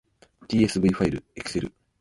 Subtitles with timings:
[0.47, 1.71] tsv ファイルエクセル